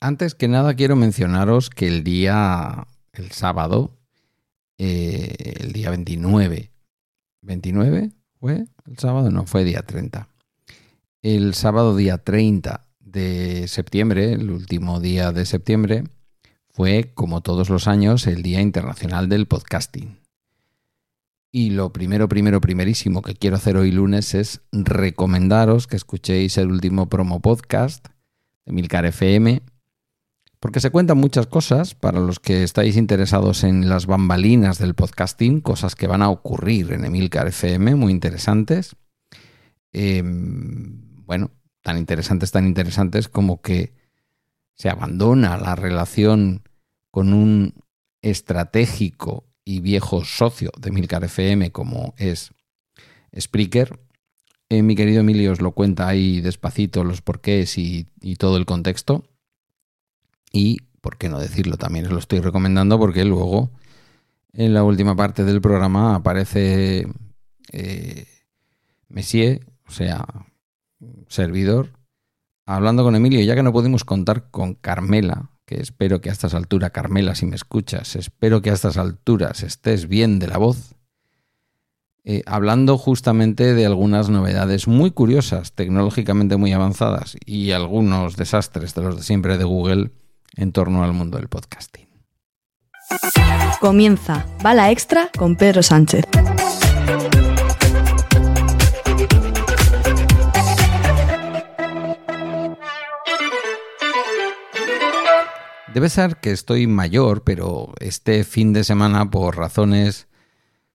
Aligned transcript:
Antes 0.00 0.34
que 0.34 0.48
nada 0.48 0.74
quiero 0.74 0.96
mencionaros 0.96 1.68
que 1.68 1.86
el 1.86 2.02
día, 2.02 2.86
el 3.12 3.32
sábado, 3.32 3.98
eh, 4.78 5.56
el 5.60 5.72
día 5.72 5.90
29, 5.90 6.72
¿29 7.42 8.12
fue 8.40 8.64
el 8.86 8.98
sábado? 8.98 9.30
No, 9.30 9.44
fue 9.44 9.62
día 9.62 9.82
30. 9.82 10.26
El 11.20 11.52
sábado 11.52 11.94
día 11.94 12.16
30 12.16 12.86
de 12.98 13.68
septiembre, 13.68 14.32
el 14.32 14.50
último 14.50 15.00
día 15.00 15.32
de 15.32 15.44
septiembre, 15.44 16.04
fue, 16.70 17.10
como 17.12 17.42
todos 17.42 17.68
los 17.68 17.86
años, 17.86 18.26
el 18.26 18.42
Día 18.42 18.62
Internacional 18.62 19.28
del 19.28 19.46
Podcasting. 19.46 20.18
Y 21.52 21.70
lo 21.70 21.92
primero, 21.92 22.26
primero, 22.26 22.62
primerísimo 22.62 23.20
que 23.20 23.34
quiero 23.34 23.56
hacer 23.56 23.76
hoy 23.76 23.90
lunes 23.90 24.34
es 24.34 24.62
recomendaros 24.72 25.86
que 25.86 25.96
escuchéis 25.96 26.56
el 26.56 26.70
último 26.70 27.10
promo 27.10 27.40
podcast 27.40 28.06
de 28.64 28.72
Milcar 28.72 29.04
FM, 29.04 29.60
porque 30.60 30.80
se 30.80 30.90
cuentan 30.90 31.18
muchas 31.18 31.46
cosas 31.46 31.94
para 31.94 32.20
los 32.20 32.38
que 32.38 32.62
estáis 32.62 32.96
interesados 32.96 33.64
en 33.64 33.88
las 33.88 34.06
bambalinas 34.06 34.78
del 34.78 34.94
podcasting, 34.94 35.60
cosas 35.60 35.94
que 35.94 36.06
van 36.06 36.22
a 36.22 36.30
ocurrir 36.30 36.92
en 36.92 37.04
Emilcar 37.04 37.48
FM, 37.48 37.94
muy 37.96 38.12
interesantes. 38.12 38.94
Em, 39.92 41.24
bueno, 41.24 41.50
tan 41.82 41.98
interesantes, 41.98 42.52
tan 42.52 42.66
interesantes 42.66 43.28
como 43.28 43.60
que 43.62 43.94
se 44.74 44.88
abandona 44.88 45.56
la 45.56 45.74
relación 45.76 46.62
con 47.10 47.32
un 47.32 47.74
estratégico 48.22 49.44
y 49.64 49.80
viejo 49.80 50.24
socio 50.24 50.70
de 50.78 50.90
Milcar 50.90 51.24
FM 51.24 51.70
como 51.70 52.14
es 52.16 52.52
Spreaker. 53.38 53.98
Eh, 54.68 54.82
mi 54.82 54.94
querido 54.94 55.20
Emilio 55.20 55.52
os 55.52 55.60
lo 55.60 55.72
cuenta 55.72 56.06
ahí 56.06 56.40
despacito 56.40 57.04
los 57.04 57.22
porqués 57.22 57.76
y, 57.76 58.06
todo 58.38 58.56
el 58.56 58.66
contexto. 58.66 59.24
Y, 60.52 60.78
por 61.00 61.16
qué 61.16 61.28
no 61.28 61.38
decirlo, 61.38 61.76
también 61.76 62.06
os 62.06 62.12
lo 62.12 62.18
estoy 62.18 62.40
recomendando 62.40 62.98
porque 62.98 63.24
luego 63.24 63.70
en 64.52 64.74
la 64.74 64.82
última 64.84 65.14
parte 65.14 65.44
del 65.44 65.60
programa 65.60 66.16
aparece 66.16 67.06
eh, 67.72 68.26
Messier, 69.08 69.66
o 69.86 69.92
sea, 69.92 70.26
servidor, 71.28 71.90
hablando 72.66 73.02
con 73.04 73.16
Emilio, 73.16 73.40
ya 73.40 73.54
que 73.54 73.62
no 73.62 73.72
pudimos 73.72 74.04
contar 74.04 74.50
con 74.50 74.74
Carmela, 74.74 75.50
que 75.66 75.80
espero 75.80 76.20
que 76.20 76.30
a 76.30 76.32
estas 76.32 76.54
alturas, 76.54 76.90
Carmela, 76.90 77.34
si 77.34 77.46
me 77.46 77.56
escuchas, 77.56 78.16
espero 78.16 78.62
que 78.62 78.70
a 78.70 78.74
estas 78.74 78.96
alturas 78.96 79.62
estés 79.62 80.08
bien 80.08 80.38
de 80.38 80.48
la 80.48 80.58
voz, 80.58 80.94
eh, 82.24 82.42
hablando 82.46 82.98
justamente 82.98 83.74
de 83.74 83.86
algunas 83.86 84.28
novedades 84.28 84.86
muy 84.86 85.10
curiosas, 85.10 85.72
tecnológicamente 85.72 86.56
muy 86.56 86.72
avanzadas 86.72 87.36
y 87.46 87.70
algunos 87.70 88.36
desastres 88.36 88.94
de 88.94 89.02
los 89.02 89.16
de 89.16 89.22
siempre 89.22 89.56
de 89.56 89.64
Google 89.64 90.10
en 90.56 90.72
torno 90.72 91.04
al 91.04 91.12
mundo 91.12 91.38
del 91.38 91.48
podcasting. 91.48 92.08
Comienza 93.80 94.46
Bala 94.62 94.90
Extra 94.90 95.30
con 95.36 95.56
Pedro 95.56 95.82
Sánchez. 95.82 96.24
Debe 105.92 106.08
ser 106.08 106.36
que 106.36 106.52
estoy 106.52 106.86
mayor, 106.86 107.42
pero 107.42 107.94
este 107.98 108.44
fin 108.44 108.72
de 108.72 108.84
semana, 108.84 109.30
por 109.30 109.56
razones 109.56 110.28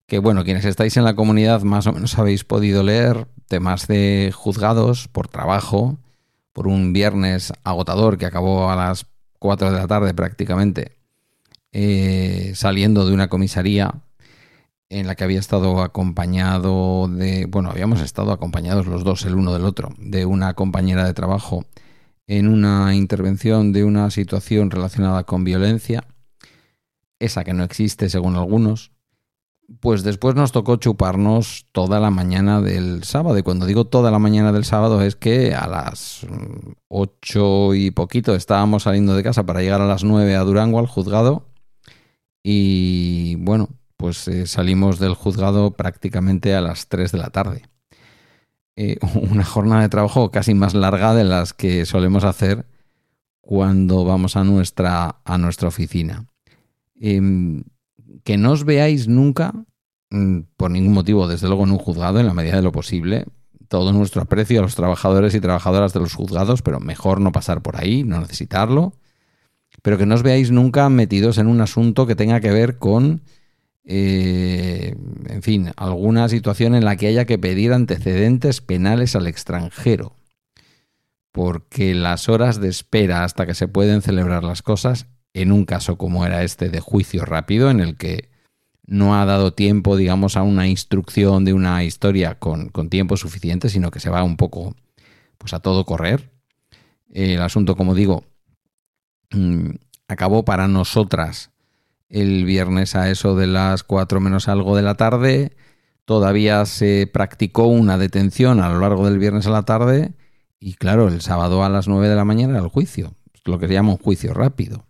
que, 0.07 0.19
bueno, 0.19 0.43
quienes 0.45 0.63
estáis 0.63 0.95
en 0.95 1.03
la 1.03 1.15
comunidad 1.15 1.63
más 1.63 1.85
o 1.87 1.91
menos 1.91 2.17
habéis 2.17 2.45
podido 2.45 2.81
leer, 2.81 3.27
temas 3.47 3.87
de 3.87 4.31
juzgados 4.33 5.07
por 5.09 5.27
trabajo, 5.27 5.97
por 6.53 6.67
un 6.67 6.93
viernes 6.93 7.51
agotador 7.63 8.17
que 8.17 8.25
acabó 8.25 8.69
a 8.69 8.75
las 8.75 9.05
4 9.45 9.71
de 9.71 9.77
la 9.77 9.87
tarde 9.87 10.15
prácticamente, 10.15 10.93
eh, 11.71 12.53
saliendo 12.55 13.05
de 13.05 13.13
una 13.13 13.27
comisaría 13.27 13.93
en 14.89 15.05
la 15.05 15.13
que 15.13 15.23
había 15.23 15.39
estado 15.39 15.83
acompañado 15.83 17.07
de, 17.07 17.45
bueno, 17.45 17.69
habíamos 17.69 18.01
estado 18.01 18.31
acompañados 18.31 18.87
los 18.87 19.03
dos 19.03 19.23
el 19.25 19.35
uno 19.35 19.53
del 19.53 19.65
otro, 19.65 19.93
de 19.99 20.25
una 20.25 20.55
compañera 20.55 21.05
de 21.05 21.13
trabajo 21.13 21.63
en 22.25 22.47
una 22.47 22.95
intervención 22.95 23.71
de 23.71 23.83
una 23.83 24.09
situación 24.09 24.71
relacionada 24.71 25.25
con 25.25 25.43
violencia, 25.43 26.05
esa 27.19 27.43
que 27.43 27.53
no 27.53 27.63
existe 27.63 28.09
según 28.09 28.35
algunos, 28.35 28.93
pues 29.79 30.03
después 30.03 30.35
nos 30.35 30.51
tocó 30.51 30.75
chuparnos 30.77 31.65
toda 31.71 31.99
la 31.99 32.11
mañana 32.11 32.61
del 32.61 33.03
sábado. 33.03 33.37
Y 33.37 33.43
cuando 33.43 33.65
digo 33.65 33.85
toda 33.85 34.11
la 34.11 34.19
mañana 34.19 34.51
del 34.51 34.65
sábado 34.65 35.01
es 35.01 35.15
que 35.15 35.53
a 35.53 35.67
las 35.67 36.25
ocho 36.87 37.73
y 37.73 37.91
poquito 37.91 38.35
estábamos 38.35 38.83
saliendo 38.83 39.15
de 39.15 39.23
casa 39.23 39.45
para 39.45 39.61
llegar 39.61 39.81
a 39.81 39.87
las 39.87 40.03
nueve 40.03 40.35
a 40.35 40.41
Durango 40.41 40.79
al 40.79 40.87
juzgado. 40.87 41.47
Y 42.43 43.35
bueno, 43.37 43.69
pues 43.97 44.27
eh, 44.27 44.45
salimos 44.45 44.99
del 44.99 45.15
juzgado 45.15 45.71
prácticamente 45.71 46.53
a 46.53 46.61
las 46.61 46.87
tres 46.87 47.11
de 47.11 47.17
la 47.17 47.29
tarde. 47.29 47.63
Eh, 48.75 48.97
una 49.31 49.43
jornada 49.43 49.81
de 49.81 49.89
trabajo 49.89 50.31
casi 50.31 50.53
más 50.53 50.73
larga 50.73 51.15
de 51.15 51.23
las 51.23 51.53
que 51.53 51.85
solemos 51.85 52.23
hacer 52.23 52.65
cuando 53.41 54.05
vamos 54.05 54.35
a 54.35 54.43
nuestra, 54.43 55.17
a 55.23 55.37
nuestra 55.37 55.67
oficina. 55.67 56.27
Em, 56.99 57.63
que 58.25 58.37
no 58.37 58.51
os 58.51 58.65
veáis 58.65 59.07
nunca, 59.07 59.53
mm, 60.09 60.39
por 60.57 60.71
ningún 60.71 60.93
motivo, 60.93 61.29
desde 61.29 61.47
luego 61.47 61.63
en 61.63 61.71
un 61.71 61.77
juzgado, 61.77 62.19
en 62.19 62.25
la 62.25 62.33
medida 62.33 62.57
de 62.57 62.63
lo 62.63 62.73
posible. 62.73 63.25
Todo 63.69 63.93
nuestro 63.93 64.21
aprecio 64.21 64.59
a 64.59 64.63
los 64.63 64.75
trabajadores 64.75 65.33
y 65.33 65.39
trabajadoras 65.39 65.93
de 65.93 66.01
los 66.01 66.13
juzgados, 66.13 66.61
pero 66.61 66.81
mejor 66.81 67.21
no 67.21 67.31
pasar 67.31 67.61
por 67.61 67.77
ahí, 67.77 68.03
no 68.03 68.19
necesitarlo. 68.19 68.93
Pero 69.81 69.97
que 69.97 70.05
no 70.05 70.15
os 70.15 70.23
veáis 70.23 70.51
nunca 70.51 70.89
metidos 70.89 71.37
en 71.37 71.47
un 71.47 71.61
asunto 71.61 72.05
que 72.05 72.15
tenga 72.15 72.41
que 72.41 72.51
ver 72.51 72.77
con 72.77 73.21
eh, 73.87 74.95
en 75.27 75.43
fin, 75.43 75.71
alguna 75.77 76.27
situación 76.27 76.73
en 76.73 76.85
la 76.85 76.95
que 76.97 77.07
haya 77.07 77.25
que 77.25 77.37
pedir 77.37 77.71
antecedentes 77.71 78.61
penales 78.61 79.15
al 79.15 79.27
extranjero. 79.27 80.15
Porque 81.31 81.93
las 81.93 82.29
horas 82.29 82.59
de 82.59 82.69
espera 82.69 83.23
hasta 83.23 83.45
que 83.45 83.53
se 83.53 83.67
pueden 83.67 84.01
celebrar 84.01 84.43
las 84.43 84.61
cosas, 84.61 85.07
en 85.35 85.51
un 85.51 85.65
caso 85.65 85.97
como 85.97 86.25
era 86.25 86.43
este 86.43 86.69
de 86.69 86.79
juicio 86.79 87.25
rápido, 87.25 87.69
en 87.69 87.81
el 87.81 87.97
que 87.97 88.29
no 88.87 89.19
ha 89.19 89.25
dado 89.25 89.53
tiempo, 89.53 89.97
digamos, 89.97 90.37
a 90.37 90.43
una 90.43 90.67
instrucción 90.67 91.43
de 91.43 91.51
una 91.51 91.83
historia 91.83 92.39
con, 92.39 92.71
tiempo 92.89 93.17
suficiente, 93.17 93.67
sino 93.67 93.91
que 93.91 93.99
se 93.99 94.09
va 94.09 94.23
un 94.23 94.37
poco 94.37 94.75
pues 95.37 95.53
a 95.53 95.59
todo 95.59 95.85
correr. 95.85 96.31
El 97.11 97.41
asunto, 97.41 97.75
como 97.75 97.95
digo, 97.95 98.23
mm, 99.31 99.71
acabó 100.07 100.45
para 100.45 100.69
nosotras 100.69 101.51
el 102.07 102.45
viernes 102.45 102.95
a 102.95 103.09
eso 103.09 103.35
de 103.35 103.47
las 103.47 103.83
4 103.83 104.21
menos 104.21 104.47
algo 104.47 104.77
de 104.77 104.83
la 104.83 104.95
tarde. 104.95 105.57
Todavía 106.05 106.65
se 106.65 107.09
practicó 107.11 107.65
una 107.67 107.97
detención 107.97 108.61
a 108.61 108.69
lo 108.69 108.79
largo 108.79 109.05
del 109.05 109.19
viernes 109.19 109.47
a 109.47 109.51
la 109.51 109.63
tarde 109.63 110.13
y 110.61 110.75
claro, 110.75 111.09
el 111.09 111.19
sábado 111.19 111.65
a 111.65 111.69
las 111.69 111.89
9 111.89 112.07
de 112.07 112.15
la 112.15 112.23
mañana 112.23 112.53
era 112.53 112.63
el 112.63 112.69
juicio, 112.69 113.15
lo 113.43 113.59
que 113.59 113.67
se 113.67 113.73
llama 113.73 113.91
un 113.91 113.97
juicio 113.97 114.33
rápido, 114.33 114.85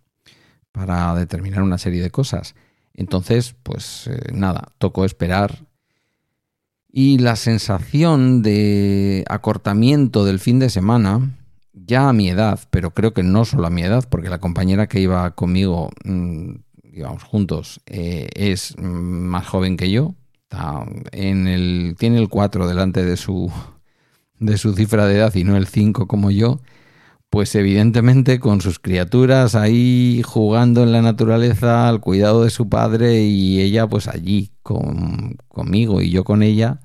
para 0.76 1.14
determinar 1.14 1.62
una 1.62 1.78
serie 1.78 2.02
de 2.02 2.10
cosas. 2.10 2.54
Entonces, 2.92 3.56
pues 3.62 4.08
eh, 4.08 4.32
nada, 4.32 4.72
tocó 4.76 5.06
esperar. 5.06 5.64
Y 6.92 7.18
la 7.18 7.36
sensación 7.36 8.42
de 8.42 9.24
acortamiento 9.28 10.26
del 10.26 10.38
fin 10.38 10.58
de 10.58 10.68
semana, 10.68 11.34
ya 11.72 12.10
a 12.10 12.12
mi 12.12 12.28
edad, 12.28 12.60
pero 12.70 12.92
creo 12.92 13.14
que 13.14 13.22
no 13.22 13.46
solo 13.46 13.66
a 13.66 13.70
mi 13.70 13.82
edad, 13.82 14.04
porque 14.08 14.28
la 14.28 14.38
compañera 14.38 14.86
que 14.86 15.00
iba 15.00 15.34
conmigo 15.34 15.90
mm, 16.04 16.56
íbamos 16.92 17.22
juntos, 17.22 17.80
eh, 17.86 18.28
es 18.34 18.76
más 18.78 19.46
joven 19.46 19.78
que 19.78 19.90
yo. 19.90 20.14
en 21.12 21.48
el, 21.48 21.96
tiene 21.98 22.18
el 22.18 22.28
4 22.28 22.68
delante 22.68 23.02
de 23.04 23.16
su, 23.16 23.50
de 24.38 24.58
su 24.58 24.74
cifra 24.74 25.06
de 25.06 25.16
edad 25.16 25.34
y 25.34 25.44
no 25.44 25.56
el 25.56 25.66
5 25.66 26.06
como 26.06 26.30
yo. 26.30 26.60
Pues 27.30 27.54
evidentemente 27.54 28.38
con 28.40 28.60
sus 28.60 28.78
criaturas 28.78 29.54
ahí 29.54 30.22
jugando 30.24 30.82
en 30.82 30.92
la 30.92 31.02
naturaleza 31.02 31.88
al 31.88 32.00
cuidado 32.00 32.44
de 32.44 32.50
su 32.50 32.68
padre 32.68 33.22
y 33.22 33.60
ella 33.60 33.86
pues 33.88 34.08
allí 34.08 34.52
con, 34.62 35.36
conmigo 35.48 36.00
y 36.00 36.10
yo 36.10 36.24
con 36.24 36.42
ella 36.42 36.80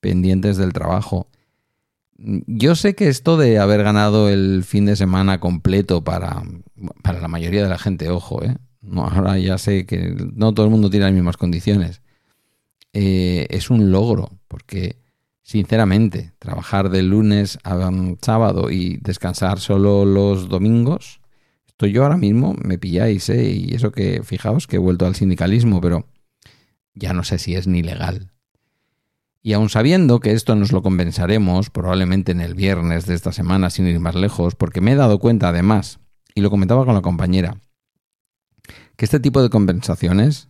pendientes 0.00 0.56
del 0.56 0.72
trabajo. 0.72 1.28
Yo 2.16 2.74
sé 2.74 2.94
que 2.94 3.08
esto 3.08 3.38
de 3.38 3.58
haber 3.58 3.82
ganado 3.82 4.28
el 4.28 4.62
fin 4.64 4.84
de 4.84 4.96
semana 4.96 5.40
completo 5.40 6.04
para, 6.04 6.42
para 7.02 7.20
la 7.20 7.28
mayoría 7.28 7.62
de 7.62 7.68
la 7.70 7.78
gente, 7.78 8.10
ojo, 8.10 8.44
¿eh? 8.44 8.56
ahora 8.94 9.38
ya 9.38 9.58
sé 9.58 9.86
que 9.86 10.14
no 10.34 10.52
todo 10.52 10.66
el 10.66 10.72
mundo 10.72 10.90
tiene 10.90 11.06
las 11.06 11.14
mismas 11.14 11.36
condiciones. 11.36 12.02
Eh, 12.92 13.46
es 13.50 13.70
un 13.70 13.90
logro, 13.90 14.38
porque 14.48 14.99
sinceramente, 15.50 16.32
trabajar 16.38 16.90
de 16.90 17.02
lunes 17.02 17.58
a 17.64 17.90
sábado 18.22 18.70
y 18.70 18.98
descansar 18.98 19.58
solo 19.58 20.04
los 20.04 20.48
domingos, 20.48 21.20
esto 21.66 21.86
yo 21.86 22.04
ahora 22.04 22.16
mismo 22.16 22.54
me 22.62 22.78
pilláis, 22.78 23.28
¿eh? 23.30 23.50
y 23.50 23.74
eso 23.74 23.90
que, 23.90 24.22
fijaos 24.22 24.68
que 24.68 24.76
he 24.76 24.78
vuelto 24.78 25.06
al 25.06 25.16
sindicalismo, 25.16 25.80
pero 25.80 26.06
ya 26.94 27.14
no 27.14 27.24
sé 27.24 27.38
si 27.38 27.56
es 27.56 27.66
ni 27.66 27.82
legal. 27.82 28.30
Y 29.42 29.54
aun 29.54 29.70
sabiendo 29.70 30.20
que 30.20 30.34
esto 30.34 30.54
nos 30.54 30.70
lo 30.70 30.82
compensaremos 30.82 31.68
probablemente 31.68 32.30
en 32.30 32.42
el 32.42 32.54
viernes 32.54 33.06
de 33.06 33.14
esta 33.14 33.32
semana 33.32 33.70
sin 33.70 33.88
ir 33.88 33.98
más 33.98 34.14
lejos, 34.14 34.54
porque 34.54 34.80
me 34.80 34.92
he 34.92 34.94
dado 34.94 35.18
cuenta 35.18 35.48
además 35.48 35.98
y 36.32 36.42
lo 36.42 36.50
comentaba 36.50 36.84
con 36.84 36.94
la 36.94 37.02
compañera, 37.02 37.56
que 38.94 39.04
este 39.04 39.18
tipo 39.18 39.42
de 39.42 39.50
compensaciones 39.50 40.48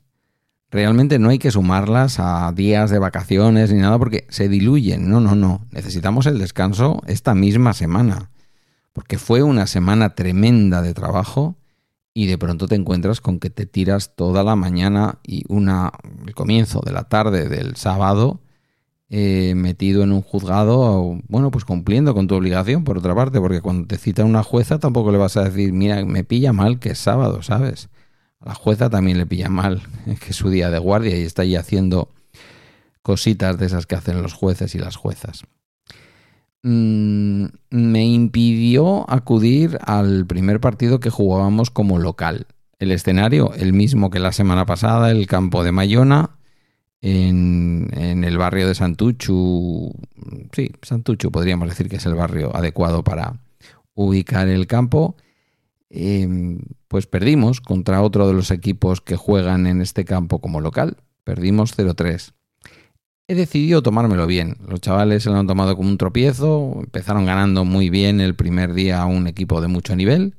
realmente 0.71 1.19
no 1.19 1.29
hay 1.31 1.39
que 1.39 1.51
sumarlas 1.51 2.19
a 2.19 2.53
días 2.53 2.91
de 2.91 2.99
vacaciones 2.99 3.73
ni 3.73 3.81
nada 3.81 3.99
porque 3.99 4.27
se 4.29 4.49
diluyen. 4.49 5.09
No, 5.09 5.21
no, 5.21 5.35
no. 5.35 5.67
Necesitamos 5.71 6.27
el 6.27 6.39
descanso 6.39 7.03
esta 7.07 7.35
misma 7.35 7.73
semana. 7.73 8.31
Porque 8.93 9.19
fue 9.19 9.43
una 9.43 9.67
semana 9.67 10.15
tremenda 10.15 10.83
de 10.83 10.95
trabajo 10.95 11.57
y 12.13 12.27
de 12.27 12.39
pronto 12.39 12.67
te 12.67 12.75
encuentras 12.75 13.21
con 13.21 13.39
que 13.39 13.51
te 13.51 13.67
tiras 13.67 14.17
toda 14.17 14.43
la 14.43 14.57
mañana 14.57 15.19
y 15.23 15.45
una, 15.49 15.93
el 16.27 16.35
comienzo 16.35 16.81
de 16.85 16.93
la 16.93 17.05
tarde 17.05 17.49
del 17.49 17.77
sábado 17.77 18.41
eh, 19.13 19.55
metido 19.57 20.05
en 20.05 20.13
un 20.13 20.23
juzgado, 20.23 21.19
bueno, 21.27 21.51
pues 21.51 21.65
cumpliendo 21.65 22.15
con 22.15 22.29
tu 22.29 22.37
obligación, 22.37 22.85
por 22.85 22.97
otra 22.99 23.13
parte, 23.13 23.41
porque 23.41 23.61
cuando 23.61 23.89
te 23.89 23.99
cita 23.99 24.25
una 24.25 24.45
jueza 24.45 24.79
tampoco 24.79 25.11
le 25.11 25.19
vas 25.19 25.37
a 25.37 25.43
decir, 25.43 25.73
mira, 25.73 26.05
me 26.05 26.23
pilla 26.23 26.53
mal 26.53 26.79
que 26.79 26.91
es 26.91 26.99
sábado, 26.99 27.43
¿sabes? 27.43 27.89
A 28.41 28.49
la 28.49 28.55
jueza 28.55 28.91
también 28.91 29.19
le 29.19 29.27
pilla 29.27 29.49
mal 29.49 29.83
que 30.21 30.31
es 30.31 30.37
su 30.37 30.51
día 30.51 30.71
de 30.71 30.79
guardia 30.79 31.17
y 31.17 31.23
está 31.23 31.43
ahí 31.43 31.57
haciendo 31.57 32.09
cositas 33.03 33.59
de 33.59 33.67
esas 33.67 33.87
que 33.87 33.95
hacen 33.95 34.23
los 34.23 34.35
jueces 34.35 34.75
y 34.75 34.79
las 34.79 34.97
juezas. 34.97 35.45
Mm, 36.63 37.47
me 37.71 38.07
impidió 38.07 39.09
acudir 39.11 39.79
al 39.83 40.27
primer 40.27 40.61
partido 40.61 41.01
que 41.01 41.11
jugábamos 41.11 41.71
como 41.71 41.99
local. 41.99 42.47
El 42.79 42.93
escenario, 42.93 43.53
el 43.55 43.73
mismo 43.73 44.11
que 44.11 44.19
la 44.19 44.33
semana 44.33 44.67
pasada, 44.67 45.11
el 45.11 45.27
campo 45.27 45.65
de 45.65 45.73
Mayona, 45.73 46.31
en, 47.03 48.25
el 48.25 48.39
barrio 48.39 48.69
de 48.69 48.75
Santuchu. 48.75 49.93
Sí, 50.53 50.71
Santuchu 50.83 51.31
podríamos 51.31 51.69
decir 51.69 51.89
que 51.89 51.97
es 51.97 52.07
el 52.07 52.15
barrio 52.15 52.55
adecuado 52.55 53.03
para 53.03 53.35
ubicar 53.95 54.49
el 54.49 54.67
campo. 54.67 55.17
Em, 55.91 56.61
pues 56.87 57.07
perdimos 57.07 57.61
contra 57.61 58.03
otro 58.03 58.29
de 58.29 58.35
los 58.35 58.51
equipos 58.53 59.01
que 59.01 59.17
juegan 59.17 59.67
en 59.67 59.83
este 59.83 60.05
campo 60.05 60.41
como 60.41 60.61
local. 60.61 60.97
Perdimos 61.25 61.77
0-3. 61.77 62.33
He 63.27 63.35
decidido 63.35 63.83
tomármelo 63.83 64.27
bien. 64.27 64.57
Los 64.67 64.81
chavales 64.81 65.25
se 65.25 65.31
lo 65.31 65.37
han 65.37 65.47
tomado 65.47 65.77
como 65.77 65.89
un 65.89 65.99
tropiezo. 65.99 66.79
Empezaron 66.81 67.27
ganando 67.27 67.65
muy 67.65 67.91
bien 67.91 68.21
el 68.21 68.35
primer 68.35 68.73
día 68.73 69.03
a 69.03 69.07
un 69.07 69.27
equipo 69.27 69.61
de 69.61 69.69
mucho 69.69 69.95
nivel. 69.95 70.35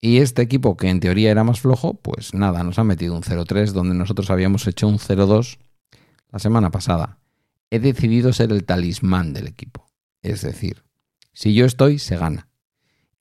Y 0.00 0.18
este 0.18 0.42
equipo, 0.42 0.76
que 0.76 0.88
en 0.88 1.00
teoría 1.00 1.30
era 1.30 1.44
más 1.44 1.60
flojo, 1.60 1.94
pues 1.94 2.34
nada, 2.34 2.64
nos 2.64 2.78
ha 2.78 2.84
metido 2.84 3.14
un 3.14 3.22
0-3 3.22 3.70
donde 3.72 3.94
nosotros 3.94 4.30
habíamos 4.30 4.66
hecho 4.66 4.88
un 4.88 4.98
0-2 4.98 5.58
la 6.30 6.38
semana 6.38 6.70
pasada. 6.70 7.18
He 7.70 7.78
decidido 7.78 8.32
ser 8.32 8.50
el 8.52 8.64
talismán 8.64 9.32
del 9.32 9.46
equipo. 9.46 9.86
Es 10.22 10.42
decir, 10.42 10.82
si 11.32 11.54
yo 11.54 11.66
estoy, 11.66 11.98
se 11.98 12.16
gana. 12.16 12.48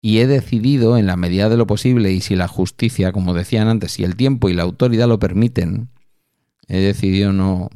Y 0.02 0.20
he 0.20 0.28
decidido, 0.28 0.98
en 0.98 1.06
la 1.06 1.16
medida 1.16 1.48
de 1.50 1.58
lo 1.58 1.68
posible, 1.68 2.12
y 2.12 2.22
si 2.22 2.36
la 2.36 2.48
justicia, 2.48 3.12
como 3.12 3.34
decían 3.34 3.68
antes, 3.68 3.92
si 3.92 4.04
el 4.04 4.16
tiempo 4.16 4.50
y 4.50 4.54
la 4.54 4.64
autoridad 4.64 5.08
lo 5.08 5.20
permiten, 5.20 5.90
he 6.68 6.80
decidido 6.80 7.34
no, 7.34 7.70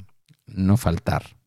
no 0.48 0.78
faltar. 0.78 1.38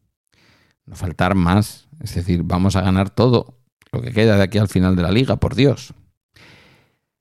No 0.87 0.95
faltar 0.95 1.35
más. 1.35 1.89
Es 2.01 2.15
decir, 2.15 2.43
vamos 2.45 2.77
a 2.77 2.83
ganar 2.83 3.11
todo 3.11 3.59
lo 3.93 4.01
que 4.03 4.13
queda 4.13 4.37
de 4.37 4.43
aquí 4.43 4.59
al 4.59 4.69
final 4.69 4.95
de 4.95 5.03
la 5.03 5.11
liga, 5.11 5.37
por 5.37 5.55
Dios. 5.55 5.95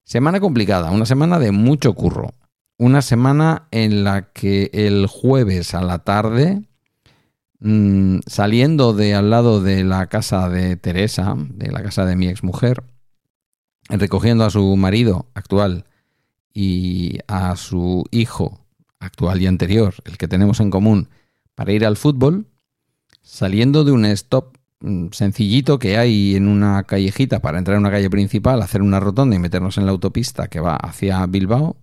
Semana 0.04 0.40
complicada, 0.40 0.92
una 0.92 1.06
semana 1.06 1.40
de 1.40 1.52
mucho 1.52 1.94
curro 1.94 2.34
una 2.78 3.02
semana 3.02 3.68
en 3.72 4.04
la 4.04 4.32
que 4.32 4.70
el 4.74 5.08
jueves 5.08 5.74
a 5.74 5.82
la 5.82 6.00
tarde, 6.00 6.62
mm, 7.60 8.20
saliendo 8.28 8.94
de 8.94 9.16
al 9.16 9.30
lado 9.32 9.62
de 9.62 9.84
la 9.84 10.08
casa 10.08 10.48
de 10.50 10.78
Teresa, 10.78 11.36
de 11.38 11.72
la 11.72 11.82
casa 11.82 12.06
de 12.06 12.16
mi 12.16 12.28
exmujer, 12.28 12.84
recogiendo 13.90 14.46
a 14.46 14.50
su 14.50 14.76
marido 14.76 15.28
actual 15.34 15.86
y 16.54 17.20
a 17.28 17.56
su 17.56 18.04
hijo 18.12 18.66
actual 19.00 19.42
y 19.42 19.48
anterior, 19.48 19.94
el 20.06 20.18
que 20.18 20.28
tenemos 20.28 20.60
en 20.60 20.70
común, 20.70 21.10
para 21.56 21.72
ir 21.72 21.86
al 21.86 21.98
fútbol, 21.98 22.48
saliendo 23.22 23.84
de 23.84 23.92
un 23.92 24.06
stop 24.06 24.58
mm, 24.80 25.08
sencillito 25.12 25.80
que 25.80 25.98
hay 25.98 26.36
en 26.36 26.48
una 26.48 26.84
callejita 26.84 27.40
para 27.40 27.58
entrar 27.58 27.76
en 27.76 27.82
una 27.82 27.92
calle 27.92 28.10
principal, 28.10 28.62
hacer 28.62 28.82
una 28.82 29.00
rotonda 29.00 29.36
y 29.36 29.40
meternos 29.40 29.78
en 29.78 29.86
la 29.86 29.92
autopista 29.92 30.48
que 30.48 30.60
va 30.60 30.76
hacia 30.76 31.26
Bilbao, 31.26 31.78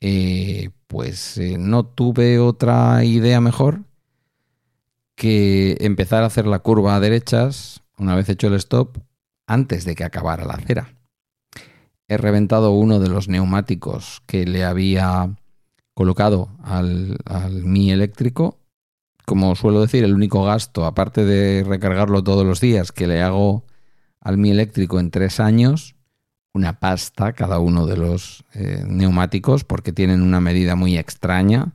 eh, 0.00 0.70
pues 0.86 1.38
eh, 1.38 1.56
no 1.58 1.84
tuve 1.84 2.38
otra 2.38 3.04
idea 3.04 3.40
mejor 3.40 3.82
que 5.14 5.76
empezar 5.80 6.22
a 6.22 6.26
hacer 6.26 6.46
la 6.46 6.60
curva 6.60 6.96
a 6.96 7.00
derechas 7.00 7.82
una 7.98 8.14
vez 8.14 8.28
hecho 8.30 8.46
el 8.46 8.54
stop 8.54 8.98
antes 9.46 9.84
de 9.84 9.94
que 9.94 10.04
acabara 10.04 10.44
la 10.44 10.54
acera. 10.54 10.99
He 12.10 12.18
reventado 12.18 12.72
uno 12.72 12.98
de 12.98 13.08
los 13.08 13.28
neumáticos 13.28 14.20
que 14.26 14.44
le 14.44 14.64
había 14.64 15.30
colocado 15.94 16.48
al, 16.64 17.16
Mi 17.62 17.92
eléctrico. 17.92 18.58
Como 19.24 19.54
suelo 19.54 19.80
decir, 19.80 20.02
el 20.02 20.14
único 20.14 20.42
gasto, 20.42 20.86
aparte 20.86 21.24
de 21.24 21.62
recargarlo 21.62 22.24
todos 22.24 22.44
los 22.44 22.60
días, 22.60 22.90
que 22.90 23.06
le 23.06 23.22
hago 23.22 23.64
al 24.20 24.38
Mi 24.38 24.50
eléctrico 24.50 24.98
en 24.98 25.12
tres 25.12 25.38
años, 25.38 25.94
una 26.52 26.80
pasta 26.80 27.32
cada 27.32 27.60
uno 27.60 27.86
de 27.86 27.96
los 27.96 28.44
eh, 28.54 28.82
neumáticos 28.84 29.62
porque 29.62 29.92
tienen 29.92 30.22
una 30.22 30.40
medida 30.40 30.74
muy 30.74 30.98
extraña, 30.98 31.74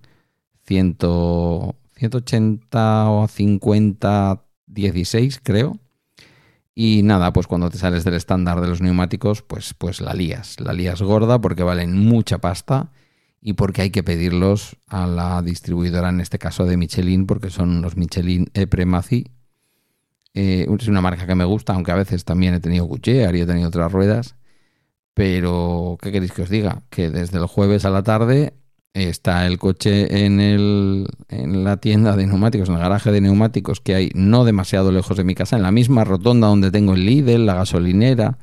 180 0.65 3.09
o 3.09 3.29
50, 3.29 4.43
16 4.65 5.39
creo. 5.41 5.79
Y 6.77 7.03
nada, 7.03 7.31
pues 7.31 7.47
cuando 7.47 7.69
te 7.69 7.77
sales 7.77 8.03
del 8.03 8.15
estándar 8.15 8.59
de 8.59 8.67
los 8.67 8.81
neumáticos, 8.81 9.41
pues, 9.41 9.73
pues 9.73 10.01
la 10.01 10.13
lías. 10.13 10.59
La 10.59 10.73
lías 10.73 11.01
gorda 11.01 11.39
porque 11.39 11.63
valen 11.63 11.97
mucha 11.97 12.39
pasta 12.39 12.91
y 13.39 13.53
porque 13.53 13.83
hay 13.83 13.91
que 13.91 14.03
pedirlos 14.03 14.75
a 14.87 15.07
la 15.07 15.41
distribuidora, 15.41 16.09
en 16.09 16.19
este 16.19 16.37
caso 16.37 16.65
de 16.65 16.75
Michelin, 16.75 17.27
porque 17.27 17.49
son 17.49 17.81
los 17.81 17.95
Michelin 17.95 18.49
Epremazi. 18.53 19.31
Eh, 20.33 20.67
es 20.77 20.87
una 20.89 20.99
marca 20.99 21.25
que 21.25 21.35
me 21.35 21.45
gusta, 21.45 21.73
aunque 21.73 21.91
a 21.91 21.95
veces 21.95 22.25
también 22.25 22.53
he 22.53 22.59
tenido 22.59 22.83
Goodyear 22.83 23.33
y 23.37 23.41
he 23.41 23.45
tenido 23.45 23.69
otras 23.69 23.91
ruedas. 23.91 24.35
Pero, 25.13 25.97
¿qué 26.01 26.11
queréis 26.11 26.33
que 26.33 26.41
os 26.41 26.49
diga? 26.49 26.83
Que 26.89 27.09
desde 27.09 27.37
el 27.37 27.45
jueves 27.45 27.85
a 27.85 27.89
la 27.89 28.03
tarde 28.03 28.53
está 28.95 29.45
el 29.45 29.59
coche 29.59 30.25
en, 30.25 30.39
el, 30.39 31.07
en 31.27 31.65
la 31.65 31.77
tienda 31.77 32.15
de 32.15 32.25
neumáticos, 32.25 32.69
en 32.69 32.75
el 32.75 32.81
garaje 32.81 33.11
de 33.11 33.19
neumáticos 33.19 33.81
que 33.81 33.93
hay 33.93 34.09
no 34.15 34.45
demasiado 34.45 34.91
lejos 34.91 35.17
de 35.17 35.25
mi 35.25 35.35
casa, 35.35 35.57
en 35.57 35.63
la 35.63 35.71
misma 35.71 36.05
rotonda 36.05 36.47
donde 36.47 36.71
tengo 36.71 36.93
el 36.93 37.05
Lidl, 37.05 37.45
la 37.45 37.55
gasolinera, 37.55 38.37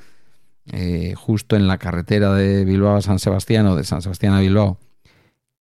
eh, 0.71 1.15
justo 1.17 1.57
en 1.57 1.67
la 1.67 1.79
carretera 1.79 2.35
de 2.35 2.67
Bilbao 2.67 2.97
a 2.97 3.03
San 3.03 3.19
Sebastián 3.19 3.67
o 3.67 3.77
de 3.77 3.85
San 3.85 4.03
Sebastián 4.03 4.35
a 4.35 4.41
Bilbao, 4.41 4.79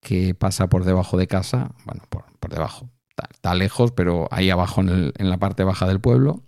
que 0.01 0.35
pasa 0.35 0.69
por 0.69 0.85
debajo 0.85 1.17
de 1.17 1.29
casa, 1.29 1.71
bueno, 1.85 2.03
por, 2.09 2.25
debajo, 2.51 2.91
está, 3.31 3.55
lejos, 3.55 3.93
pero 3.93 4.27
ahí 4.33 4.51
abajo 4.51 4.81
en 4.81 5.31
la 5.31 5.39
parte 5.39 5.63
baja 5.63 5.87
del 5.87 6.01
pueblo 6.01 6.43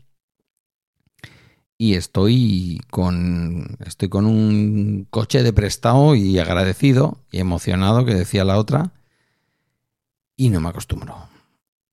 y 1.78 1.94
estoy 1.94 2.80
con, 2.90 3.76
estoy 3.84 4.08
con 4.08 4.26
un 4.26 5.06
coche 5.10 5.42
de 5.42 5.52
prestado 5.52 6.14
y 6.14 6.38
agradecido 6.38 7.18
y 7.30 7.38
emocionado, 7.38 8.04
que 8.04 8.14
decía 8.14 8.44
la 8.44 8.58
otra, 8.58 8.92
y 10.36 10.50
no 10.50 10.60
me 10.60 10.68
acostumbro. 10.68 11.14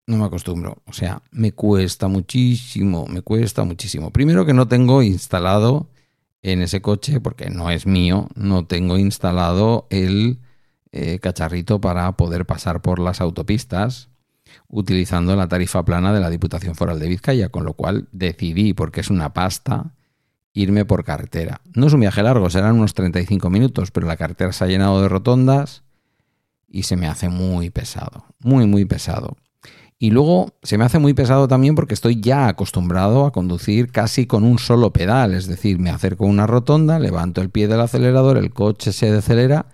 No 0.08 0.18
me 0.18 0.26
acostumbro. 0.26 0.78
O 0.86 0.94
sea, 0.94 1.22
me 1.32 1.52
cuesta 1.52 2.08
muchísimo, 2.08 3.06
me 3.08 3.22
cuesta 3.22 3.64
muchísimo. 3.64 4.12
Primero 4.12 4.46
que 4.46 4.54
no 4.54 4.68
tengo 4.68 5.04
instalado 5.04 5.88
en 6.42 6.62
ese 6.62 6.82
coche, 6.82 7.20
porque 7.20 7.50
no 7.50 7.70
es 7.70 7.86
mío, 7.86 8.28
no 8.36 8.66
tengo 8.66 8.98
instalado 8.98 9.88
el 9.90 10.40
eh, 10.92 11.20
cacharrito 11.20 11.80
para 11.80 12.12
poder 12.14 12.46
pasar 12.46 12.82
por 12.82 13.00
las 13.00 13.22
autopistas 13.22 14.10
utilizando 14.68 15.36
la 15.36 15.48
tarifa 15.48 15.84
plana 15.84 16.14
de 16.14 16.20
la 16.20 16.30
Diputación 16.30 16.76
Foral 16.76 17.00
de 17.00 17.08
Vizcaya, 17.08 17.50
con 17.50 17.66
lo 17.66 17.74
cual 17.74 18.08
decidí, 18.12 18.74
porque 18.74 19.02
es 19.02 19.10
una 19.10 19.34
pasta, 19.34 19.94
irme 20.54 20.86
por 20.86 21.04
carretera. 21.04 21.62
No 21.74 21.88
es 21.88 21.94
un 21.94 22.02
viaje 22.02 22.24
largo, 22.24 22.50
serán 22.50 22.76
unos 22.76 22.94
35 22.94 23.50
minutos, 23.50 23.92
pero 23.92 24.08
la 24.08 24.18
carretera 24.18 24.52
se 24.52 24.64
ha 24.64 24.68
llenado 24.68 25.02
de 25.02 25.10
rotondas 25.10 25.84
y 26.68 26.84
se 26.84 26.96
me 26.96 27.08
hace 27.08 27.30
muy 27.30 27.70
pesado, 27.70 28.26
muy, 28.40 28.68
muy 28.68 28.86
pesado. 28.86 29.38
Y 30.02 30.12
luego 30.12 30.54
se 30.64 30.78
me 30.78 30.86
hace 30.86 30.98
muy 30.98 31.14
pesado 31.14 31.50
también 31.50 31.76
porque 31.76 31.94
estoy 31.94 32.22
ya 32.22 32.48
acostumbrado 32.48 33.26
a 33.26 33.34
conducir 33.34 33.92
casi 33.92 34.28
con 34.28 34.46
un 34.46 34.58
solo 34.58 34.94
pedal, 34.94 35.34
es 35.34 35.48
decir, 35.48 35.78
me 35.78 35.90
acerco 35.90 36.26
a 36.26 36.30
una 36.30 36.48
rotonda, 36.48 37.00
levanto 37.00 37.42
el 37.42 37.50
pie 37.50 37.68
del 37.68 37.82
acelerador, 37.82 38.38
el 38.38 38.54
coche 38.54 38.94
se 38.94 39.12
decelera 39.12 39.66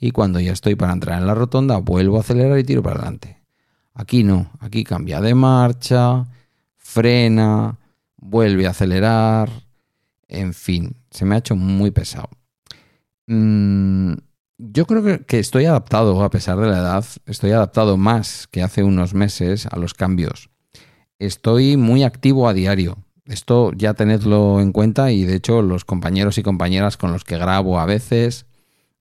y 0.00 0.12
cuando 0.12 0.40
ya 0.40 0.52
estoy 0.52 0.74
para 0.74 0.94
entrar 0.94 1.20
en 1.20 1.26
la 1.26 1.34
rotonda 1.34 1.76
vuelvo 1.76 2.16
a 2.16 2.20
acelerar 2.20 2.58
y 2.58 2.64
tiro 2.64 2.82
para 2.82 2.96
adelante. 2.96 3.43
Aquí 3.94 4.24
no, 4.24 4.50
aquí 4.58 4.82
cambia 4.82 5.20
de 5.20 5.34
marcha, 5.34 6.26
frena, 6.76 7.78
vuelve 8.16 8.66
a 8.66 8.70
acelerar, 8.70 9.50
en 10.28 10.52
fin, 10.52 10.96
se 11.10 11.24
me 11.24 11.36
ha 11.36 11.38
hecho 11.38 11.54
muy 11.54 11.92
pesado. 11.92 12.28
Mm, 13.26 14.14
yo 14.58 14.86
creo 14.86 15.24
que, 15.26 15.38
estoy 15.38 15.66
adaptado, 15.66 16.22
a 16.22 16.30
pesar 16.30 16.58
de 16.58 16.66
la 16.66 16.78
edad, 16.78 17.04
estoy 17.26 17.52
adaptado 17.52 17.96
más 17.96 18.48
que 18.50 18.62
hace 18.62 18.82
unos 18.82 19.14
meses 19.14 19.66
a 19.66 19.78
los 19.78 19.94
cambios. 19.94 20.50
Estoy 21.18 21.76
muy 21.76 22.02
activo 22.02 22.48
a 22.48 22.54
diario. 22.54 22.98
esto 23.26 23.72
ya 23.74 23.94
tenedlo 23.94 24.60
en 24.60 24.72
cuenta 24.72 25.10
y 25.10 25.24
de 25.24 25.36
hecho 25.36 25.62
los 25.62 25.84
compañeros 25.86 26.36
y 26.36 26.42
compañeras 26.42 26.98
con 26.98 27.10
los 27.12 27.24
que 27.24 27.38
grabo 27.38 27.78
a 27.80 27.86
veces, 27.86 28.46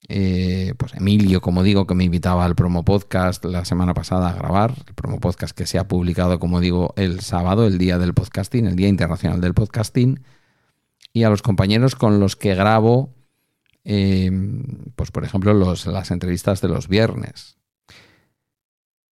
eh, 0.10 0.74
pues 0.78 0.94
Emilio, 0.96 1.42
como 1.42 1.64
digo, 1.64 1.88
que 1.88 1.96
me 1.96 2.04
invitaba 2.04 2.44
al 2.44 2.56
promo 2.56 2.84
podcast 2.84 3.46
la 3.46 3.64
semana 3.66 3.94
pasada 3.94 4.30
a 4.30 4.34
grabar, 4.34 4.76
el 4.88 4.94
promo 4.94 5.20
podcast 5.20 5.56
que 5.56 5.66
se 5.66 5.80
ha 5.80 5.88
publicado, 5.88 6.40
como 6.40 6.60
digo, 6.60 6.94
el 6.98 7.22
sábado, 7.22 7.66
el 7.66 7.78
día 7.78 7.98
del 7.98 8.14
podcasting, 8.14 8.66
el 8.66 8.76
Día 8.76 8.90
Internacional 8.90 9.40
del 9.40 9.54
Podcasting, 9.54 10.20
y 11.14 11.24
a 11.24 11.30
los 11.30 11.42
compañeros 11.42 11.96
con 11.96 12.20
los 12.20 12.36
que 12.36 12.56
grabo, 12.56 13.14
eh, 13.86 14.32
pues 14.96 15.12
por 15.12 15.24
ejemplo, 15.24 15.54
las 15.54 16.12
entrevistas 16.12 16.62
de 16.62 16.68
los 16.68 16.88
viernes, 16.88 17.58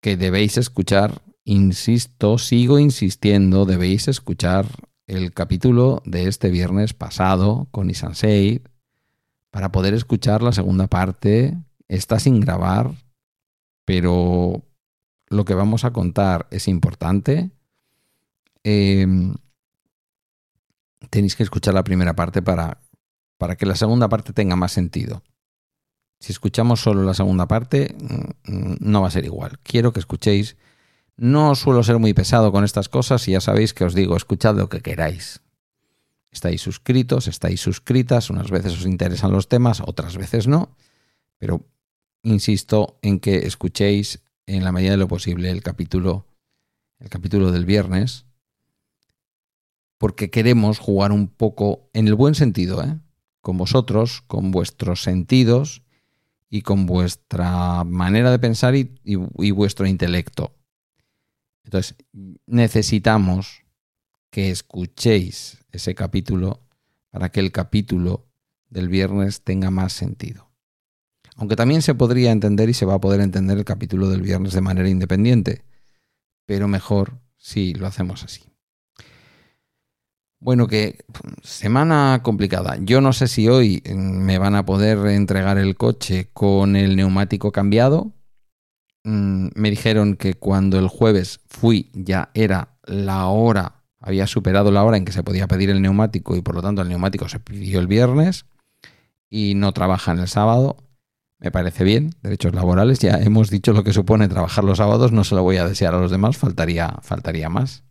que 0.02 0.18
debéis 0.18 0.58
escuchar, 0.58 1.22
insisto, 1.44 2.38
sigo 2.38 2.80
insistiendo, 2.80 3.66
debéis 3.66 4.08
escuchar 4.08 4.66
el 5.08 5.34
capítulo 5.34 6.02
de 6.06 6.28
este 6.28 6.50
viernes 6.50 6.94
pasado 6.94 7.68
con 7.72 7.90
Isansei 7.90 8.62
para 9.52 9.72
poder 9.72 9.94
escuchar 9.94 10.42
la 10.42 10.52
segunda 10.52 10.88
parte. 10.88 11.58
Está 11.88 12.20
sin 12.20 12.40
grabar, 12.40 12.92
pero 13.86 14.64
lo 15.28 15.46
que 15.46 15.56
vamos 15.56 15.86
a 15.86 15.92
contar 15.92 16.48
es 16.52 16.68
importante. 16.68 17.52
Em, 18.64 19.36
tenéis 21.10 21.36
que 21.36 21.44
escuchar 21.44 21.74
la 21.74 21.84
primera 21.84 22.16
parte 22.16 22.42
para, 22.42 22.82
para 23.38 23.56
que 23.56 23.66
la 23.66 23.76
segunda 23.76 24.10
parte 24.10 24.34
tenga 24.34 24.56
más 24.56 24.72
sentido. 24.72 25.24
Si 26.20 26.32
escuchamos 26.32 26.82
solo 26.82 27.04
la 27.04 27.14
segunda 27.14 27.48
parte, 27.48 27.96
mm, 27.98 28.52
mm, 28.52 28.78
no 28.82 29.02
va 29.02 29.08
a 29.08 29.12
ser 29.12 29.26
igual. 29.26 29.60
Quiero 29.64 29.94
que 29.94 30.00
escuchéis 30.00 30.58
no 31.20 31.54
suelo 31.56 31.84
ser 31.84 32.00
muy 32.00 32.14
pesado 32.14 32.52
con 32.52 32.64
estas 32.64 32.88
cosas 32.88 33.28
y 33.28 33.34
ya 33.34 33.42
sabéis 33.42 33.74
que 33.74 33.84
os 33.84 33.94
digo, 33.94 34.16
escuchad 34.16 34.56
lo 34.56 34.70
que 34.70 34.82
queráis. 34.82 35.42
Estáis 36.32 36.62
suscritos, 36.62 37.28
estáis 37.28 37.60
suscritas, 37.60 38.30
unas 38.30 38.52
veces 38.52 38.74
os 38.74 38.86
interesan 38.86 39.32
los 39.32 39.48
temas, 39.48 39.82
otras 39.82 40.16
veces 40.18 40.48
no, 40.48 40.76
pero 41.38 41.66
insisto 42.24 43.00
en 43.02 43.20
que 43.20 43.48
escuchéis 43.48 44.24
en 44.46 44.64
la 44.64 44.72
medida 44.72 44.92
de 44.92 44.98
lo 44.98 45.08
posible 45.08 45.50
el 45.50 45.64
capítulo 45.64 46.26
el 47.00 47.10
capítulo 47.10 47.52
del 47.52 47.66
viernes 47.66 48.26
porque 49.98 50.30
queremos 50.30 50.80
jugar 50.80 51.12
un 51.12 51.28
poco 51.28 51.90
en 51.94 52.08
el 52.08 52.16
buen 52.16 52.34
sentido, 52.34 52.82
¿eh? 52.84 52.98
con 53.42 53.58
vosotros, 53.58 54.22
con 54.28 54.52
vuestros 54.52 55.04
sentidos 55.04 55.84
y 56.50 56.62
con 56.62 56.86
vuestra 56.86 57.84
manera 57.84 58.32
de 58.32 58.40
pensar 58.40 58.76
y 58.76 59.52
vuestro 59.52 59.86
intelecto. 59.86 60.56
Entonces, 61.66 61.96
necesitamos 62.48 63.64
que 64.32 64.50
escuchéis 64.50 65.59
ese 65.72 65.96
capítulo 65.96 66.62
para 67.12 67.30
que 67.30 67.40
el 67.40 67.52
capítulo 67.52 68.28
del 68.70 68.90
viernes 68.90 69.42
tenga 69.42 69.72
más 69.72 69.94
sentido. 69.94 70.50
Aunque 71.36 71.56
también 71.56 71.82
se 71.82 71.96
podría 71.96 72.32
entender 72.32 72.70
y 72.70 72.74
se 72.74 72.86
va 72.86 72.96
a 72.96 73.02
poder 73.02 73.22
entender 73.22 73.58
el 73.58 73.66
capítulo 73.66 74.10
del 74.10 74.22
viernes 74.22 74.54
de 74.54 74.62
manera 74.62 74.90
independiente, 74.90 75.64
pero 76.46 76.68
mejor 76.68 77.20
si 77.38 77.74
lo 77.74 77.88
hacemos 77.88 78.24
así. 78.24 78.44
Bueno, 80.42 80.68
que 80.68 81.04
semana 81.44 82.22
complicada. 82.24 82.78
Yo 82.82 83.02
no 83.02 83.12
sé 83.14 83.28
si 83.28 83.50
hoy 83.50 83.84
me 83.94 84.38
van 84.38 84.56
a 84.56 84.66
poder 84.66 84.98
entregar 85.08 85.58
el 85.58 85.76
coche 85.76 86.30
con 86.34 86.76
el 86.76 86.96
neumático 86.96 87.52
cambiado, 87.52 88.14
Mm, 89.04 89.50
me 89.56 89.70
dijeron 89.70 90.16
que 90.16 90.34
cuando 90.34 90.78
el 90.78 90.88
jueves 90.88 91.40
fui 91.48 91.90
ya 91.94 92.32
era 92.34 92.78
la 92.84 93.28
hora, 93.28 93.79
había 94.00 94.28
superado 94.28 94.72
la 94.72 94.84
hora 94.84 94.98
en 94.98 95.06
que 95.06 95.12
se 95.12 95.24
podía 95.24 95.48
pedir 95.48 95.70
el 95.70 95.82
neumático 95.82 96.36
y 96.36 96.42
por 96.42 96.56
lo 96.56 96.62
tanto 96.62 96.82
el 96.82 96.90
neumático 96.90 97.28
se 97.28 97.40
pidió 97.40 97.80
el 97.80 97.88
viernes 97.88 98.46
y 99.30 99.56
no 99.56 99.74
trabajan 99.74 100.20
el 100.20 100.28
sábado. 100.28 100.78
Me 101.40 101.52
parece 101.52 101.84
bien, 101.84 102.16
derechos 102.22 102.54
laborales, 102.54 103.00
ya 103.00 103.18
hemos 103.18 103.50
dicho 103.50 103.72
lo 103.72 103.84
que 103.84 103.94
supone 103.94 104.28
trabajar 104.28 104.64
los 104.64 104.78
sábados, 104.78 105.12
no 105.12 105.24
se 105.24 105.36
lo 105.36 105.44
voy 105.44 105.58
a 105.58 105.68
desear 105.68 105.94
a 105.94 106.00
los 106.00 106.12
demás, 106.12 106.38
faltaría, 106.38 106.98
faltaría 107.02 107.50
más. 107.50 107.84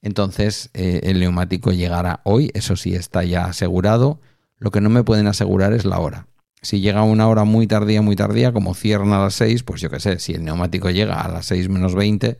Entonces 0.00 0.70
eh, 0.74 1.00
el 1.04 1.20
neumático 1.20 1.72
llegará 1.72 2.20
hoy, 2.24 2.50
eso 2.54 2.76
sí 2.76 2.94
está 2.94 3.24
ya 3.24 3.46
asegurado. 3.46 4.20
Lo 4.58 4.70
que 4.70 4.80
no 4.80 4.90
me 4.90 5.02
pueden 5.02 5.26
asegurar 5.26 5.72
es 5.72 5.84
la 5.84 5.98
hora. 5.98 6.26
Si 6.60 6.80
llega 6.80 7.02
una 7.02 7.26
hora 7.28 7.42
muy 7.42 7.66
tardía, 7.66 8.02
muy 8.02 8.14
tardía, 8.14 8.52
como 8.52 8.74
cierran 8.74 9.12
a 9.12 9.18
las 9.18 9.34
6, 9.34 9.64
pues 9.64 9.80
yo 9.80 9.90
qué 9.90 9.98
sé, 9.98 10.20
si 10.20 10.34
el 10.34 10.44
neumático 10.44 10.90
llega 10.90 11.20
a 11.20 11.28
las 11.28 11.46
6 11.46 11.68
menos 11.68 11.96
20, 11.96 12.38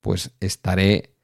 pues 0.00 0.32
estaré 0.40 1.14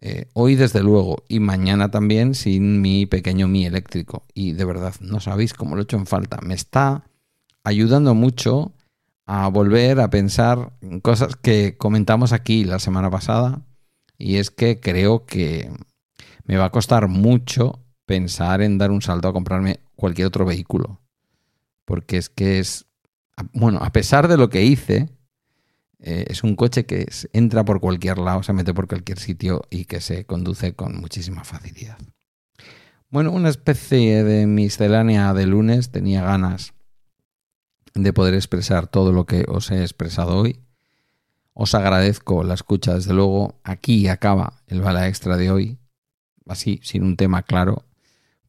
eh, 0.00 0.28
hoy 0.32 0.54
desde 0.54 0.82
luego 0.82 1.24
y 1.28 1.40
mañana 1.40 1.90
también 1.90 2.34
sin 2.34 2.80
mi 2.80 3.06
pequeño 3.06 3.48
mi 3.48 3.66
eléctrico. 3.66 4.24
Y 4.34 4.52
de 4.52 4.64
verdad, 4.64 4.94
no 5.00 5.20
sabéis 5.20 5.54
cómo 5.54 5.74
lo 5.74 5.82
he 5.82 5.84
hecho 5.84 5.96
en 5.96 6.06
falta. 6.06 6.38
Me 6.42 6.54
está 6.54 7.04
ayudando 7.64 8.14
mucho 8.14 8.72
a 9.26 9.48
volver 9.48 10.00
a 10.00 10.10
pensar 10.10 10.72
en 10.80 11.00
cosas 11.00 11.36
que 11.36 11.76
comentamos 11.76 12.32
aquí 12.32 12.64
la 12.64 12.78
semana 12.78 13.10
pasada. 13.10 13.62
Y 14.16 14.36
es 14.36 14.50
que 14.50 14.80
creo 14.80 15.26
que 15.26 15.70
me 16.44 16.56
va 16.56 16.66
a 16.66 16.70
costar 16.70 17.08
mucho 17.08 17.84
pensar 18.06 18.62
en 18.62 18.78
dar 18.78 18.90
un 18.90 19.02
salto 19.02 19.28
a 19.28 19.32
comprarme 19.32 19.80
cualquier 19.96 20.28
otro 20.28 20.44
vehículo 20.44 21.00
porque 21.88 22.18
es 22.18 22.28
que 22.28 22.58
es, 22.58 22.84
bueno, 23.54 23.78
a 23.80 23.90
pesar 23.92 24.28
de 24.28 24.36
lo 24.36 24.50
que 24.50 24.62
hice, 24.62 25.08
eh, 26.00 26.26
es 26.28 26.44
un 26.44 26.54
coche 26.54 26.86
que 26.86 27.08
entra 27.32 27.64
por 27.64 27.80
cualquier 27.80 28.18
lado, 28.18 28.42
se 28.42 28.52
mete 28.52 28.72
por 28.72 28.86
cualquier 28.86 29.18
sitio 29.18 29.62
y 29.70 29.84
que 29.84 30.00
se 30.00 30.24
conduce 30.24 30.74
con 30.74 31.00
muchísima 31.00 31.44
facilidad. 31.44 31.98
Bueno, 33.10 33.32
una 33.32 33.48
especie 33.48 34.22
de 34.22 34.46
miscelánea 34.46 35.32
de 35.32 35.46
lunes, 35.46 35.90
tenía 35.90 36.22
ganas 36.22 36.74
de 37.94 38.12
poder 38.12 38.34
expresar 38.34 38.86
todo 38.86 39.12
lo 39.12 39.24
que 39.26 39.44
os 39.48 39.70
he 39.70 39.80
expresado 39.80 40.36
hoy. 40.38 40.60
Os 41.54 41.74
agradezco 41.74 42.44
la 42.44 42.54
escucha, 42.54 42.94
desde 42.94 43.14
luego. 43.14 43.58
Aquí 43.64 44.08
acaba 44.08 44.62
el 44.66 44.80
bala 44.80 45.08
extra 45.08 45.36
de 45.36 45.50
hoy, 45.50 45.78
así, 46.46 46.80
sin 46.84 47.02
un 47.02 47.16
tema 47.16 47.42
claro. 47.42 47.84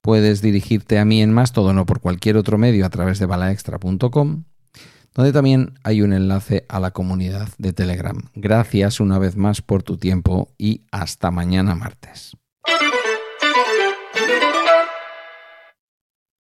Puedes 0.02 0.42
dirigirte 0.42 1.00
a 1.00 1.06
mí 1.06 1.22
en 1.22 1.34
más 1.34 1.52
todo 1.52 1.74
no 1.74 1.86
por 1.86 2.02
cualquier 2.02 2.38
otro 2.38 2.58
medio 2.58 2.86
a 2.86 2.90
través 2.90 3.18
de 3.18 3.26
balaextra.com, 3.26 4.44
donde 5.16 5.34
también 5.34 5.74
hay 5.84 6.02
un 6.02 6.14
enlace 6.14 6.66
a 6.70 6.80
la 6.80 6.92
comunidad 6.92 7.50
de 7.58 7.74
Telegram. 7.74 8.18
Gracias 8.36 9.00
una 9.00 9.20
vez 9.20 9.36
más 9.36 9.62
por 9.62 9.84
tu 9.84 9.98
tiempo 9.98 10.54
y 10.58 10.84
hasta 10.92 11.32
mañana 11.32 11.76
martes. 11.76 12.38